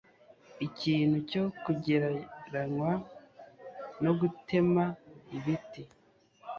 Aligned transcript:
Ikintu 0.67 1.17
cyo 1.29 1.43
kugereranwa 1.63 2.91
no 4.03 4.11
gutema 4.19 4.83
ibiti 5.37 5.81